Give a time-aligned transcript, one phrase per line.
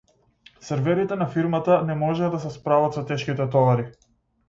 [0.69, 3.91] Серверите на фирмата не можеа да се справат со тешките товари.